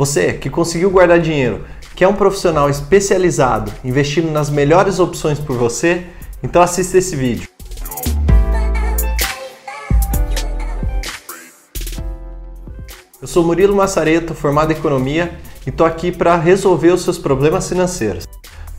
[0.00, 5.58] Você que conseguiu guardar dinheiro, que é um profissional especializado investindo nas melhores opções por
[5.58, 6.06] você,
[6.42, 7.46] então assista esse vídeo.
[13.20, 17.68] Eu sou Murilo Massareto, formado em Economia, e estou aqui para resolver os seus problemas
[17.68, 18.26] financeiros.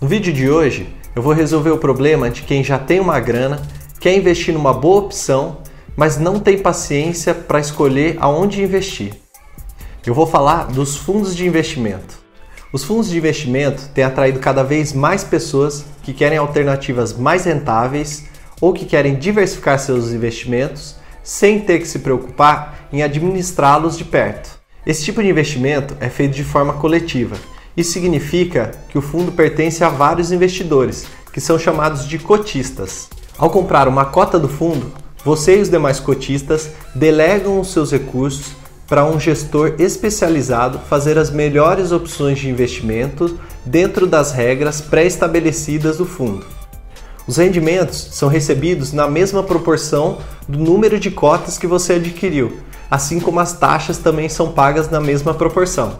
[0.01, 3.61] No vídeo de hoje, eu vou resolver o problema de quem já tem uma grana,
[3.99, 5.59] quer investir numa boa opção,
[5.95, 9.20] mas não tem paciência para escolher aonde investir.
[10.03, 12.19] Eu vou falar dos fundos de investimento.
[12.73, 18.25] Os fundos de investimento têm atraído cada vez mais pessoas que querem alternativas mais rentáveis
[18.59, 24.49] ou que querem diversificar seus investimentos sem ter que se preocupar em administrá-los de perto.
[24.87, 27.35] Esse tipo de investimento é feito de forma coletiva.
[27.77, 33.07] Isso significa que o fundo pertence a vários investidores, que são chamados de cotistas.
[33.37, 34.91] Ao comprar uma cota do fundo,
[35.23, 38.59] você e os demais cotistas delegam os seus recursos
[38.91, 46.05] para um gestor especializado fazer as melhores opções de investimento dentro das regras pré-estabelecidas do
[46.05, 46.45] fundo.
[47.25, 52.57] Os rendimentos são recebidos na mesma proporção do número de cotas que você adquiriu,
[52.89, 55.97] assim como as taxas também são pagas na mesma proporção.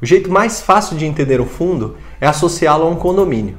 [0.00, 3.56] O jeito mais fácil de entender o fundo é associá-lo a um condomínio.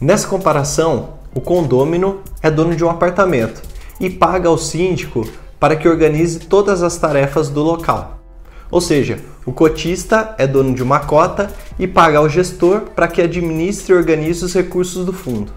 [0.00, 3.62] Nessa comparação, o condômino é dono de um apartamento
[4.00, 5.24] e paga ao síndico
[5.62, 8.18] para que organize todas as tarefas do local.
[8.68, 13.22] Ou seja, o cotista é dono de uma cota e paga ao gestor para que
[13.22, 15.52] administre e organize os recursos do fundo.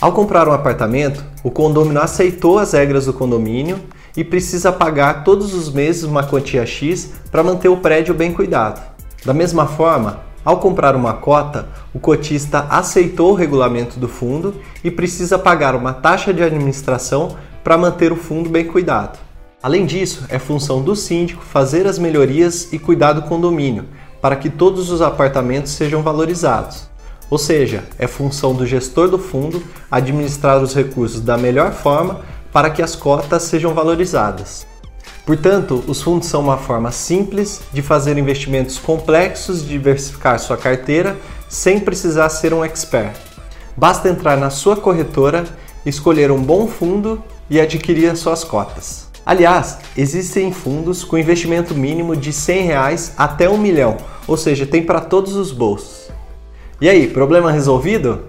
[0.00, 3.78] Ao comprar um apartamento, o condomínio aceitou as regras do condomínio
[4.16, 8.80] e precisa pagar todos os meses uma quantia X para manter o prédio bem cuidado.
[9.26, 14.90] Da mesma forma, ao comprar uma cota, o cotista aceitou o regulamento do fundo e
[14.90, 17.36] precisa pagar uma taxa de administração
[17.68, 19.18] para manter o fundo bem cuidado.
[19.62, 23.84] Além disso, é função do síndico fazer as melhorias e cuidar do condomínio,
[24.22, 26.88] para que todos os apartamentos sejam valorizados.
[27.28, 32.70] Ou seja, é função do gestor do fundo administrar os recursos da melhor forma para
[32.70, 34.66] que as cotas sejam valorizadas.
[35.26, 41.18] Portanto, os fundos são uma forma simples de fazer investimentos complexos e diversificar sua carteira
[41.50, 43.14] sem precisar ser um expert.
[43.76, 45.44] Basta entrar na sua corretora,
[45.84, 49.08] escolher um bom fundo e adquirir as suas cotas.
[49.24, 54.82] Aliás, existem fundos com investimento mínimo de 100 reais até 1 milhão, ou seja, tem
[54.82, 56.08] para todos os bolsos.
[56.80, 58.24] E aí, problema resolvido?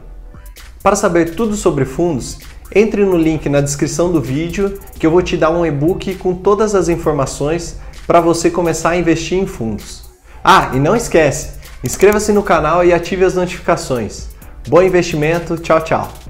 [0.84, 2.40] Para saber tudo sobre fundos,
[2.74, 6.34] entre no link na descrição do vídeo que eu vou te dar um e-book com
[6.34, 10.04] todas as informações para você começar a investir em fundos.
[10.44, 14.28] Ah, e não esquece, inscreva-se no canal e ative as notificações.
[14.68, 16.29] Bom investimento, tchau, tchau!